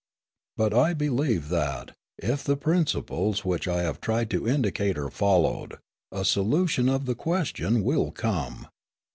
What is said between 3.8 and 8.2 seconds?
have tried to indicate are followed, a solution of the question will